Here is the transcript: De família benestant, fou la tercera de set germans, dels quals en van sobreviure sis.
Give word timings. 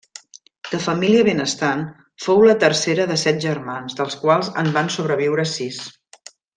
De 0.69 0.79
família 0.85 1.25
benestant, 1.27 1.83
fou 2.25 2.41
la 2.49 2.57
tercera 2.65 3.07
de 3.13 3.21
set 3.27 3.45
germans, 3.47 4.01
dels 4.03 4.19
quals 4.27 4.53
en 4.65 4.77
van 4.81 4.95
sobreviure 4.99 5.51
sis. 5.57 5.83